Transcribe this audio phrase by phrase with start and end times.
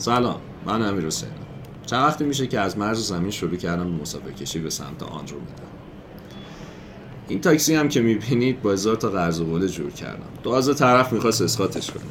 [0.00, 1.28] سلام من امیر حسین.
[1.86, 5.64] چند وقتی میشه که از مرز زمین شروع کردم به مسافر کشی به سمت آندرومدا
[7.28, 10.28] این تاکسی هم که می‌بینید با هزار تا قرض و جور کردم.
[10.44, 12.02] تازه طرف می‌خواست اسقاطش کنه.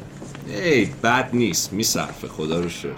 [0.64, 1.72] ای بد نیست.
[1.72, 2.28] میصرفه.
[2.28, 2.90] خدا رو شکر.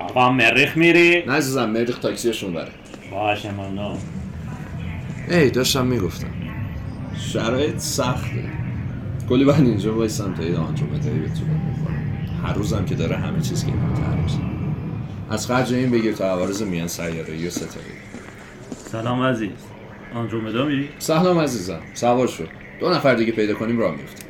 [0.00, 2.72] آقا مریخ میری؟ نه عزیزم مریخ تاکسیشون بره
[3.10, 3.98] باشه ممنون.
[5.30, 6.30] ای داشتم می‌گفتم.
[7.16, 8.50] شرایط سخته.
[9.28, 12.03] کلی بعد اینجا وایسم تا یه آندرومدایی به طولم بخورم.
[12.54, 14.38] هر روزم که داره همه چیز گرونتر میشه.
[15.30, 17.84] از خرج این بگیر تا عوارض میان سیاره و ستاره.
[18.92, 19.50] سلام عزیز.
[20.14, 21.80] آندرومدا میری؟ سلام عزیزم.
[21.94, 22.48] سوار شد
[22.80, 24.26] دو نفر دیگه پیدا کنیم راه میفتیم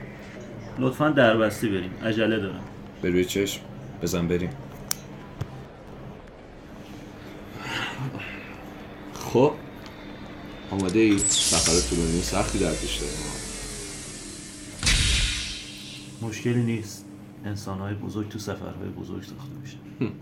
[0.78, 1.90] لطفا دربستی بریم.
[2.04, 2.60] عجله دارم.
[3.02, 3.60] به روی چشم.
[4.02, 4.50] بزن بریم.
[9.14, 9.52] خب.
[10.70, 13.16] آماده ای سفر طولانی سختی در پیش داریم.
[16.22, 17.03] مشکلی نیست.
[17.44, 20.12] انسان های بزرگ تو سفرهای بزرگ ساخته میشن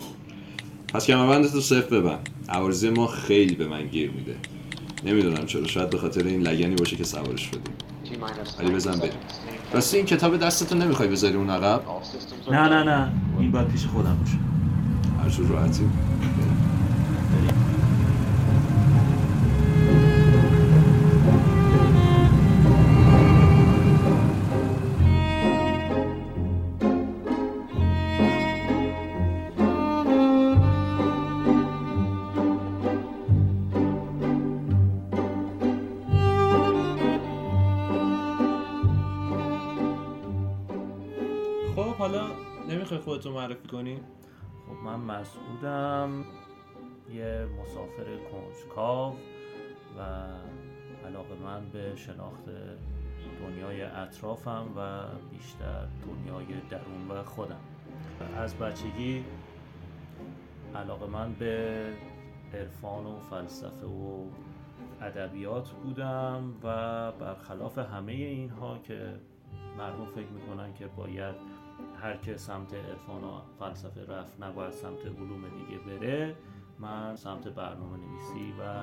[0.94, 4.36] پس کمربند تو صفر ببند عوارضی ما خیلی به من گیر میده.
[5.04, 5.66] نمی‌دونم چرا.
[5.66, 7.62] شاید به خاطر این لگنی باشه که سوارش شدیم
[8.58, 9.12] ولی بزن بریم.
[9.72, 11.82] راستی این کتاب دستتو نمی‌خوای بذاری اون عقب؟
[12.50, 13.12] نه نه نه.
[13.38, 15.38] این باید پیش خودم باشه.
[15.42, 15.82] هر راحتی.
[43.04, 44.00] خودتو معرفی کنی؟
[44.66, 46.24] خب من مسعودم
[47.12, 49.14] یه مسافر کنجکاو
[49.98, 50.00] و
[51.06, 52.44] علاقه من به شناخت
[53.40, 57.60] دنیای اطرافم و بیشتر دنیای درون و خودم.
[58.36, 59.24] از بچگی
[60.74, 61.86] علاقه من به
[62.54, 64.24] عرفان و فلسفه و
[65.00, 69.12] ادبیات بودم و برخلاف همه اینها که
[69.78, 71.51] مردم فکر می‌کنن که باید
[72.02, 76.34] هر که سمت عرفان و فلسفه رفت نباید سمت علوم دیگه بره
[76.78, 78.82] من سمت برنامه نویسی و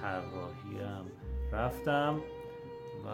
[0.00, 1.10] طراحیم
[1.52, 2.20] رفتم
[3.04, 3.08] و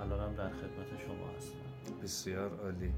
[0.00, 2.00] الانم در خدمت شما هستم.
[2.02, 2.92] بسیار عالی.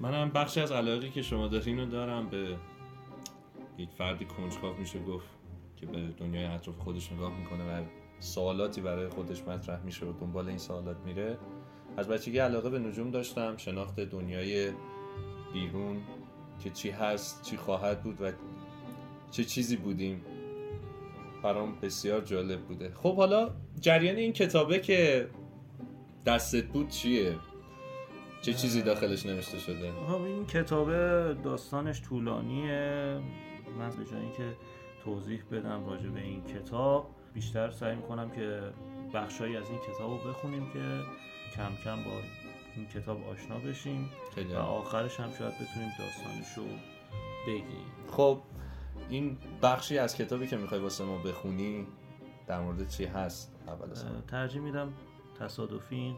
[0.00, 2.28] منم بخشی از علاقی که شما دارین رو دارم.
[2.28, 2.56] به
[3.78, 5.28] یک فردی کنجکاو میشه گفت
[5.76, 7.84] که به دنیای اطراف خودش نگاه می‌کنه و
[8.20, 11.38] سوالاتی برای خودش مطرح میشه و دنبال این سوالات میره.
[11.96, 14.70] از بچگی علاقه به نجوم داشتم شناخت دنیای
[15.52, 16.02] بیرون
[16.64, 18.32] که چی هست چی خواهد بود و
[19.30, 20.24] چه چیزی بودیم
[21.42, 25.28] برام بسیار جالب بوده خب حالا جریان این کتابه که
[26.26, 27.34] دستت بود چیه؟
[28.42, 30.92] چه چیزی داخلش نوشته شده؟ خب این کتاب
[31.42, 33.20] داستانش طولانیه
[33.78, 34.56] من به جای اینکه
[35.04, 38.60] توضیح بدم راجع به این کتاب بیشتر سعی می‌کنم که
[39.14, 41.00] بخشایی از این کتاب رو بخونیم که
[41.56, 42.10] کم کم با
[42.76, 44.56] این کتاب آشنا بشیم و.
[44.56, 46.64] آخرش هم شاید بتونیم داستانش رو
[47.46, 47.86] بگیم.
[48.10, 48.42] خب
[49.08, 51.86] این بخشی از کتابی که می‌خوای واسه ما بخونی
[52.46, 54.92] در مورد چی هست؟ اول ترجیح میدم
[55.38, 56.16] تصادفی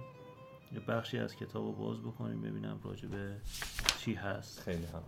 [0.73, 3.37] یه بخشی از کتاب رو باز بکنیم ببینم راجع به
[3.99, 4.61] چی هست.
[4.61, 5.03] خیلی هم.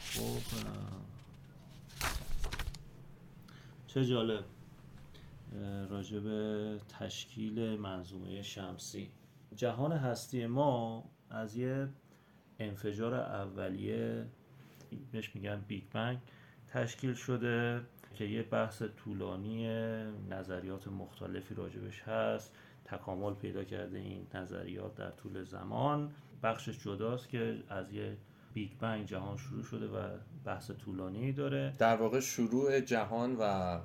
[0.00, 0.56] خب
[3.86, 4.44] چه جالب.
[5.90, 9.10] راجع به تشکیل منظومه شمسی.
[9.56, 11.88] جهان هستی ما از یه
[12.58, 14.26] انفجار اولیه
[15.12, 16.18] بهش میگن بیگ بنگ
[16.68, 17.80] تشکیل شده
[18.14, 19.66] که یه بحث طولانی
[20.30, 22.54] نظریات مختلفی راجبش هست.
[22.84, 26.12] تکامل پیدا کرده این نظریات در طول زمان.
[26.42, 28.16] بخشش جداست که از یه
[28.54, 30.08] Big Bang جهان شروع شده و
[30.44, 31.72] بحث طولانی داره.
[31.78, 33.78] در واقع شروع جهان و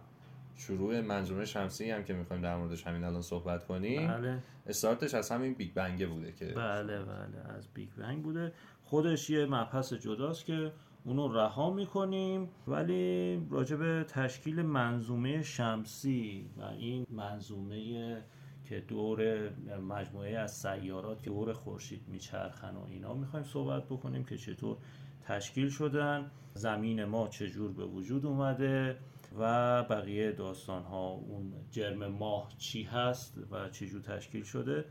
[0.56, 4.08] شروع منظومه شمسی هم که می‌خوایم در موردش همین الان صحبت کنیم.
[4.08, 4.40] بله.
[4.68, 8.54] استارتش از همین Big Bang ه بوده که بله بله از Big Bang بوده.
[8.84, 10.72] خودش یه مبحث جداست که
[11.06, 18.22] اونو رها می‌کنیم ولی راجع به تشکیل منظومه شمسی و این منظومه
[18.66, 24.38] که دور مجموعه از سیارات که دور خورشید میچرخن و اینا می‌خوایم صحبت بکنیم که
[24.38, 24.78] چطور
[25.28, 26.32] تشکیل شدن.
[26.54, 28.98] زمین ما چجور به وجود اومده
[29.40, 34.86] و بقیه داستان ها اون جرم ماه چی هست و چجور تشکیل شده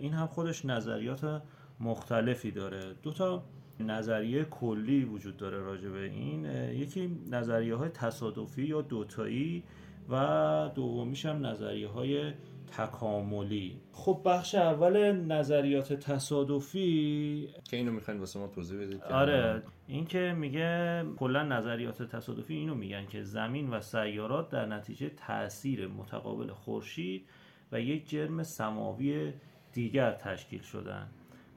[0.00, 1.42] این هم خودش نظریات
[1.80, 2.94] مختلفی داره.
[3.02, 3.44] دو تا
[3.80, 6.44] نظریه کلی وجود داره راجع به این.
[6.72, 9.64] یکی نظریه های تصادفی یا دوتایی
[10.08, 12.32] و دومیش هم نظریه های
[12.66, 13.80] تکاملی.
[13.92, 17.48] خب بخش اول نظریات تصادفی.
[17.64, 22.74] که اینو می‌خواین واسه ما توضیح بدید آره این که میگه کلا نظریات تصادفی اینو
[22.74, 27.28] میگن که زمین و سیارات در نتیجه تاثیر متقابل خورشید
[27.72, 29.32] و یک جرم سماوی
[29.72, 31.08] دیگر تشکیل شدن.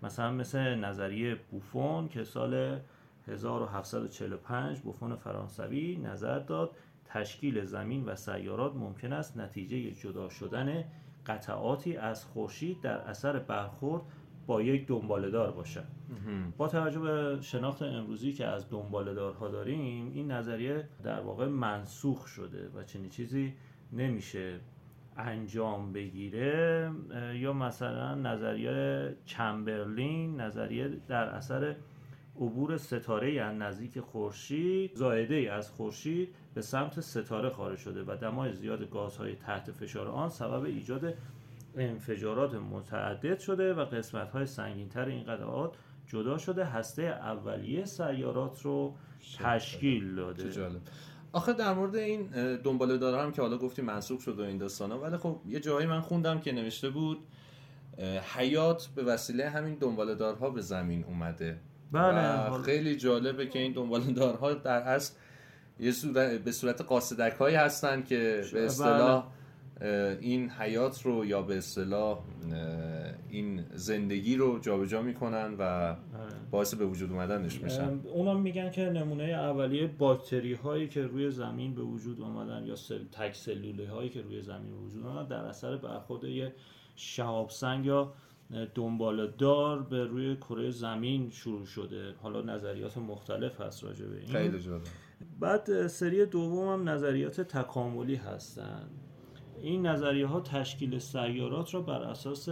[0.04, 2.80] مثلا مثل نظریه بوفون که سال
[3.28, 6.72] 1745 بوفون فرانسوی نظر داد
[7.10, 10.84] تشکیل زمین و سیارات ممکن است نتیجه جدا شدن
[11.26, 14.04] قطعاتی از خورشید در اثر برخورد
[14.48, 15.86] با یک دنبالدار باشد.
[16.58, 22.70] با توجه به شناخت امروزی که از دنبالدارها داریم این نظریه در واقع منسوخ شده
[22.76, 23.54] و چنین چیزی
[23.94, 24.60] نمیشه
[25.18, 26.92] انجام بگیره.
[27.36, 31.76] یا مثلا نظریه چمبرلین نظریه در اثر
[32.36, 38.54] عبور ستاره از نزدیک خورشید زائده از خورشید به سمت ستاره خارج شده و دمای
[38.54, 41.14] زیاد گازهای تحت فشار آن سبب ایجاد
[41.76, 45.74] انفجارات متعدد شده و قسمت های سنگین تر این قطعات
[46.08, 46.66] جدا شده.
[46.66, 48.96] هسته اولیه سیارات رو
[49.40, 50.52] تشکیل داده.
[50.52, 50.82] جالب.
[51.32, 55.42] آخه در مورد این دنباله دارم که حالا گفتیم منسوخ شده این داستانا ولی خب
[55.48, 57.18] یه جایی من خوندم که نوشته بود
[58.36, 61.60] حیات به وسیله همین دنباله دارها به زمین اومده.
[61.92, 65.14] بله خیلی جالبه که این دنباله دارها در اصل
[65.80, 69.28] یه صورت به صورت قاصدک هایی هستن که به اصطلاح
[70.20, 72.20] این حیات رو یا به اصطلاح
[73.30, 75.96] این زندگی رو جابجا می‌کنن و
[76.52, 78.00] باعث به وجود اومدنش میشن.
[78.14, 83.04] اونا میگن که نمونه اولیه باکتری هایی که روی زمین به وجود آمدن یا سل...
[83.12, 86.54] تک سلوله هایی که روی زمین به وجود آمدن در اثر برخورد یه
[86.96, 88.14] شهاب سنگ یا
[88.76, 92.14] دنبال دار به روی کره زمین شروع شده.
[92.22, 94.28] حالا نظریات مختلف هست راجع به این.
[94.28, 94.82] خیلی جالب.
[95.40, 98.90] بعد سری دوم هم نظریات تکاملی هستن.
[99.62, 102.50] این نظریه ها تشکیل سیارات را بر اساس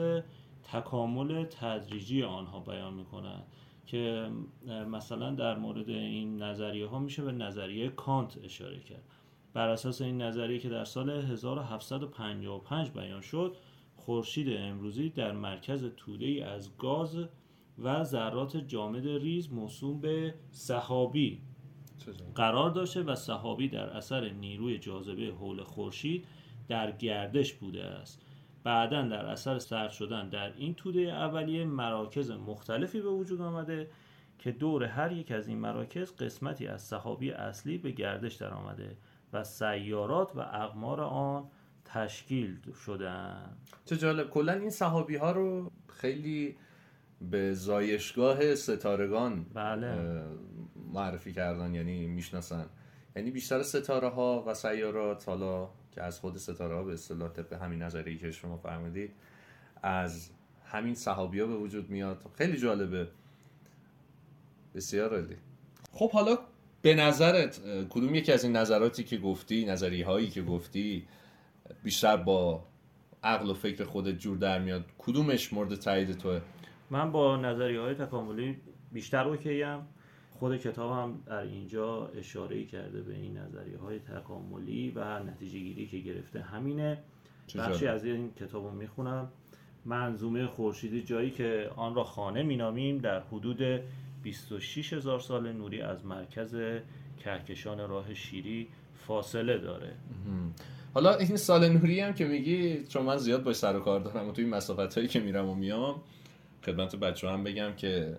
[0.63, 3.43] تکامل تدریجی آنها بیان می‌کنند
[3.85, 4.29] که
[4.89, 9.03] مثلا در مورد این نظریه ها میشه به نظریه کانت اشاره کرد.
[9.53, 13.55] بر اساس این نظریه که در سال 1755 بیان شد
[13.95, 17.17] خورشید امروزی در مرکز توده ای از گاز
[17.79, 21.41] و ذرات جامد ریز موسوم به صحابی
[22.35, 26.25] قرار داشته و صحابی در اثر نیروی جاذبه حول خورشید
[26.67, 28.21] در گردش بوده است.
[28.63, 33.89] بعدا در اثر سرد شدن در این توده اولیه مراکز مختلفی به وجود آمده
[34.39, 38.97] که دور هر یک از این مراکز قسمتی از صحابی اصلی به گردش در آمده
[39.33, 41.49] و سیارات و اقمار آن
[41.85, 44.29] تشکیل شدن چه جالب.
[44.29, 46.55] کلا این صحابی ها رو خیلی
[47.21, 50.23] به زایشگاه ستارگان بله.
[50.93, 52.65] معرفی کردن یعنی می‌شناسن.
[53.15, 57.53] یعنی بیشتر ستاره ها و سیارات حالا که از خود ستاره ها به اصطلاح طبق
[57.53, 59.11] همین نظری که شما فرمودید
[59.83, 60.29] از
[60.65, 62.21] همین صحابی ها به وجود میاد.
[62.37, 63.07] خیلی جالبه.
[64.75, 65.35] بسیار عالی.
[65.91, 66.37] خب حالا
[66.81, 71.07] به نظرت کدوم یکی از این نظراتی که گفتی نظری هایی که گفتی
[71.83, 72.63] بیشتر با
[73.23, 76.41] عقل و فکر خودت جور در میاد کدومش مورد تایید توه؟
[76.89, 78.57] من با نظری های تکاملی
[78.91, 79.79] بیشتر اوکیم
[80.31, 85.87] خود کتاب هم در اینجا اشاره کرده به این نظریه های تکاملی و نتیجه گیری
[85.87, 86.97] که گرفته همینه.
[87.57, 89.27] بخشی از این کتاب رو می‌خونم.
[89.85, 93.81] منظومه خورشیدی جایی که آن را خانه مینامیم در حدود
[94.23, 96.55] 26 هزار سال نوری از مرکز
[97.23, 98.67] کهکشان راه شیری
[99.07, 99.93] فاصله داره.
[100.93, 104.29] حالا این سال نوری هم که میگی چون من زیاد باش سر و کار دارم
[104.29, 106.01] و توی مسافت هایی که میرم و میام
[106.67, 108.17] خدمت بچه هم بگم که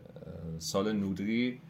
[0.59, 1.61] سال نوری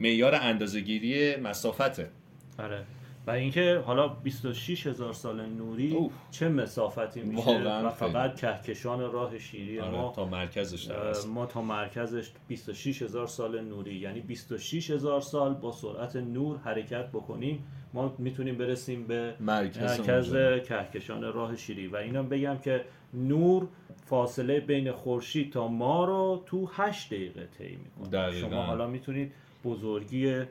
[0.00, 2.10] معیار اندازه‌گیری مسافته.
[2.58, 2.84] آره.
[3.26, 6.12] و اینکه حالا 26 هزار سال نوری اوه.
[6.30, 10.90] چه مسافتی میشه و فقط کهکشان راه شیری آره، ما تا مرکزش
[11.28, 17.08] ما تا مرکزش 26 هزار سال نوری یعنی 26 هزار سال با سرعت نور حرکت
[17.08, 17.64] بکنیم
[17.94, 20.32] ما می‌تونیم برسیم به مرکز, مرکز
[20.68, 21.86] کهکشان راه شیری.
[21.86, 23.68] و اینا بگم که نور
[24.04, 28.32] فاصله بین خورشید تا ما رو تو 8 دقیقه طی می‌کنه.
[28.32, 29.32] شما حالا می‌تونید
[29.64, 30.42] بزرگی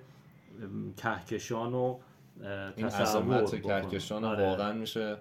[0.98, 1.98] کهکشان و
[2.76, 4.44] این عظمت کهکشان آره.
[4.44, 5.18] واقعا میشه.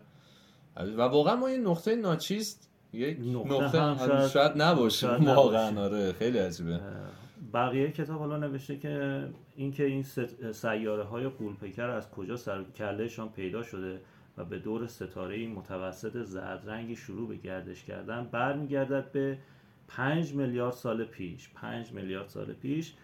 [0.76, 2.59] و واقعا ما یه نقطه ناچیز
[2.92, 5.09] یک نقطه, نقطه شاید, نباشه.
[5.09, 6.80] واقعا آره خیلی عجیبه.
[7.54, 9.25] بقیه کتاب حالا نوشته که
[9.56, 10.02] اینکه این
[10.52, 14.00] سیاره های قولپیکر از کجا سر کلهشان پیدا شده
[14.38, 19.38] و به دور ستاره متوسط زرد رنگی شروع به گردش کردن برمیگردد به
[19.88, 21.50] 5 میلیارد سال پیش.
[21.54, 22.94] 5 میلیارد سال پیش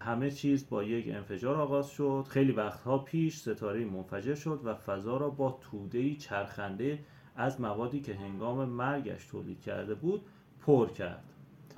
[0.00, 2.24] همه چیز با یک انفجار آغاز شد.
[2.28, 6.98] خیلی وقتها پیش ستاره منفجر شد و فضا را با تودهی چرخنده
[7.36, 10.22] از موادی که هنگام مرگش تولید کرده بود
[10.60, 11.24] پر کرد.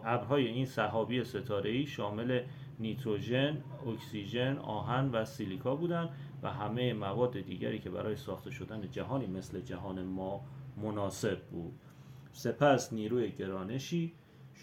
[0.04, 2.42] ابرهای این صحابی ستاره‌ای شامل
[2.80, 6.08] نیتروژن، اکسیژن، آهن و سیلیکا بودند
[6.42, 10.40] و همه مواد دیگری که برای ساخته شدن جهانی مثل جهان ما
[10.76, 11.74] مناسب بود.
[12.32, 14.12] سپس نیروی گرانشی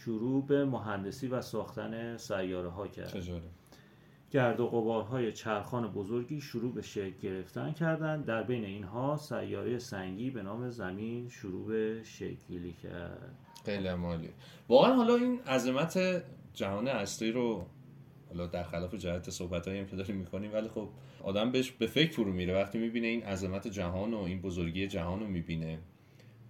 [0.06, 3.42] شروع به مهندسی و ساختن سیاره ها کرد
[4.32, 8.26] گرد و غبارهای چرخان بزرگی شروع به شکل گرفتن کردند.
[8.26, 13.36] در بین اینها سیاره سنگی به نام زمین شروع به شکلی کرد.
[13.66, 14.30] خیلی مالی
[14.70, 17.66] واقعا حالا این عظمت جهان اصلی رو
[18.30, 20.90] حالا در خلاف جهت صحبت هم که داریم می‌کنیم ولی خب
[21.24, 22.56] آدم بهش به فکر فرو میره.
[22.56, 25.80] وقتی می‌بینه این عظمت جهان و این بزرگی جهان رو می‌بینه.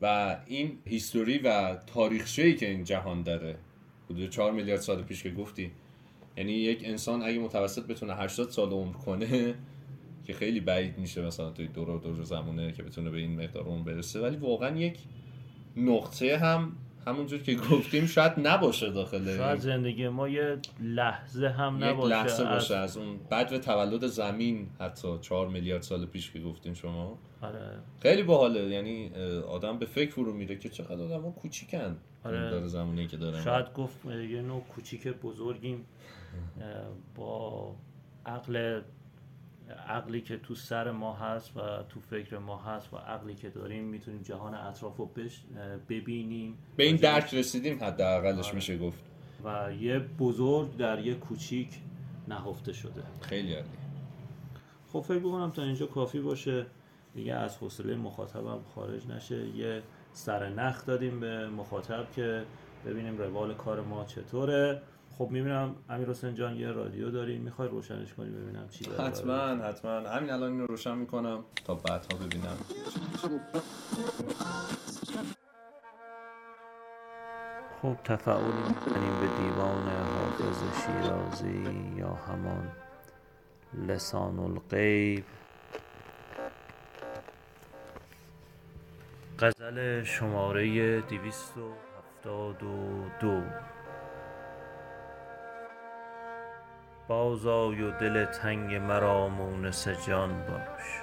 [0.02, 3.56] و این هیستوری و تاریخچه‌ای که این جهان داره
[4.10, 5.72] حدود 4 میلیارد سال پیش که گفتی
[6.38, 9.56] یعنی یک انسان اگه متوسط بتونه 80 سال عمر کنه
[10.26, 13.84] که خیلی بعید میشه مثلا توی دور دور زمونه که بتونه به این مقدار عمر
[13.84, 14.20] برسه.
[14.20, 14.98] ولی واقعا یک
[15.78, 16.72] نقطه هم
[17.08, 22.44] همونجور که گفتیم شاید نباشه داخل شاید زندگی ما یه لحظه هم نباشه یک لحظه
[22.44, 27.18] باشه از, اون بعد تولد زمین حتی چهار میلیارد سال پیش که گفتیم شما.
[27.42, 27.80] آره.
[28.02, 28.60] خیلی باحاله.
[28.60, 29.12] یعنی
[29.50, 31.98] آدم به فکر فرو میره که چقدر آدم ها کوچیکن.
[32.24, 32.68] آره.
[32.68, 33.42] زمانی که داره.
[33.42, 35.86] شاید گفت یه نوع کوچیک بزرگیم.
[37.16, 37.76] با
[38.26, 38.82] عقل
[39.88, 41.60] عقلی که تو سر ما هست و
[41.90, 45.10] تو فکر ما هست و عقلی که داریم می‌تونیم جهان اطراف رو
[45.90, 46.58] ببینیم.
[46.76, 48.56] به این درک رسیدیم حداقلش آره.
[48.56, 49.00] میشه گفت.
[49.44, 51.80] و یه بزرگ در یه کوچیک
[52.28, 53.04] نهفته شده.
[53.22, 53.68] خیلی عالی.
[54.88, 56.66] خب فکر بکنم تا اینجا کافی باشه.
[57.16, 59.48] دیگه از حوصله مخاطبم خارج نشه.
[59.48, 59.82] یه
[60.14, 62.44] سر نخ دادیم به مخاطب که
[62.86, 64.82] ببینیم روال کار ما چطوره.
[65.20, 69.38] خب می‌بینم امیر حسین جان یه رادیو داری می‌خوای روشنش کنی ببینم چی داره؟ حتما
[69.38, 69.92] حتما.
[69.92, 72.58] همین الان اینو روشن می‌کنم تا بعدها ببینم.
[77.82, 81.64] خب تفاعلی یعنی می‌کنیم به دیوان حافظ شیرازی
[81.98, 82.72] یا همان
[83.88, 85.26] لسان الغیب.
[89.40, 93.44] غزل شماره 272
[97.10, 101.02] بازآی و دل تنگ مرا مونس جان باش.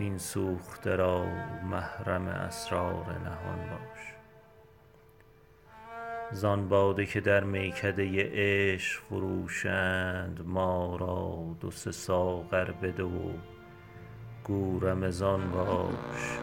[0.00, 1.24] وین سوخته را
[1.64, 4.14] محرم اسرار نهان باش.
[6.32, 13.32] زان باده که در میکده عشق فروشند ما را دو سه ساغر بده و
[14.44, 16.38] گو رمضان باش.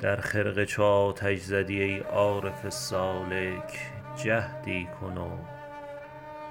[0.00, 5.30] در خرقه چاتش زدی ای عارف سالک جهدی کن و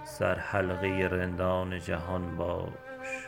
[0.03, 3.27] سر حلقه رندان جهان باش.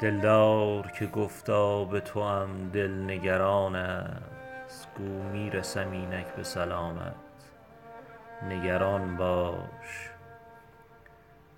[0.00, 7.14] دلدار که گفتا به تو هم دل نگران است گو می‌رسم اینک به سلامت
[8.48, 10.10] نگران باش.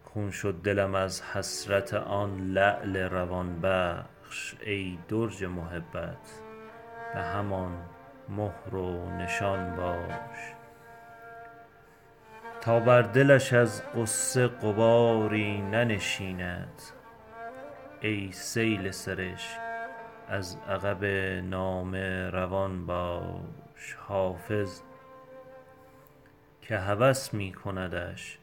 [0.05, 6.41] خون شد دلم از حسرت آن لعل روان بخش ای درج محبت
[7.15, 7.73] به همان
[8.29, 10.64] مهر و نشان باش.
[12.65, 16.83] تا بر دلش از قصه قباری ننشیند.
[18.01, 19.57] ای سیل سرش
[20.29, 21.05] از عقب
[21.45, 24.81] نامه روان باش حافظ.
[26.63, 28.39] که هوس می کندش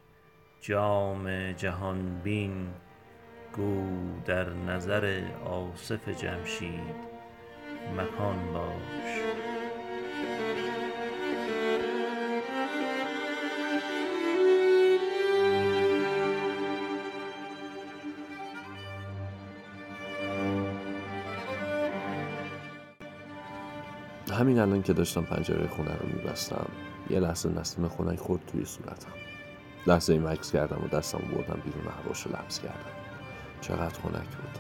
[0.62, 2.68] جام جهان بین
[3.56, 3.86] گو
[4.26, 6.96] در نظر آصف جمشید
[7.98, 9.41] مکان باش.
[24.42, 26.66] همین الان که داشتم پنجره خونه رو میبستم
[27.10, 29.12] یه لحظه نسیم خونه خورد توی صورتم.
[29.88, 32.92] لحظه این مکس کردم و دستم بردم بیرون هواش رو لمس کردم.
[33.62, 34.58] چقدر خونک بود.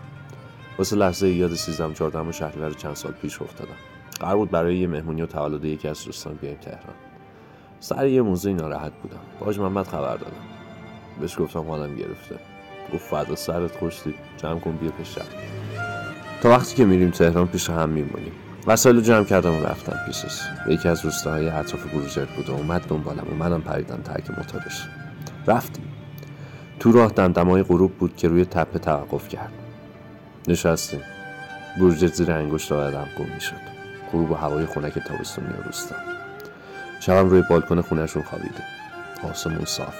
[0.78, 3.76] واسه لحظه یاد سیزدم چهاردهم شهریور چند سال پیش افتادم.
[4.20, 6.96] قرار بود برای یه مهمونی و تولد یکی از دوستان بیایم تهران.
[7.80, 9.22] سر یه موضوعی ناراحت بودم.
[9.40, 10.46] باج محمد خبر دادم.
[11.22, 12.40] بهش گفتم حالم گرفته.
[12.94, 15.18] گفت فدا سرت خوشتی جمع کن بیا پیش
[16.42, 18.34] تا وقتی که میریم تهران پیش هم میمونیم.
[18.68, 20.42] وسایل رو جمع کردم و رفتم پیشش.
[20.68, 24.88] یکی از روستاهای اطراف بروجرد بود و اومد دنبالم و منم پریدم ترک موتورش.
[25.48, 25.86] رفتیم.
[26.80, 29.52] تو راه دمدمای غروب بود که روی تپه توقف کرد.
[30.48, 31.02] نشستیم.
[31.78, 33.56] بروجرد زیر انگشت آدم گم می‌شد.
[34.12, 35.96] غروب و هوای خنک تابستونی روستا.
[37.00, 38.64] شبم روی بالکن خونهشون خوابیده.
[39.30, 39.96] آسمون صاف.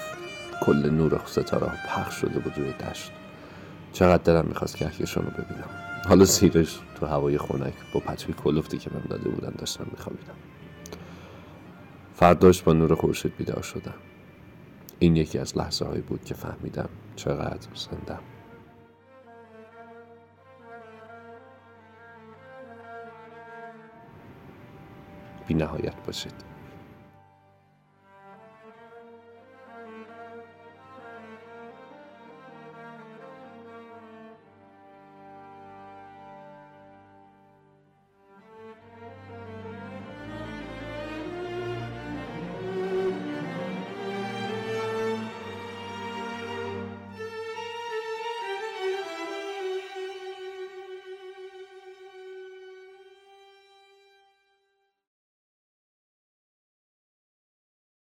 [0.60, 3.10] کل نور ستاره پخش شده بود روی دشت.
[3.92, 5.91] چقدر دلم می‌خواست کهکشان رو ببینم.
[6.08, 10.34] حالا زیرش تو هوای خنک با پتوی کلفتی که من داده بودن داشتم میخوابیدم.
[12.14, 13.94] فرداش با نور خورشید بیدار شدم.
[14.98, 18.20] این یکی از لحظه هایی بود که فهمیدم چقدر زندم.
[25.46, 26.51] بی نهایت باشید.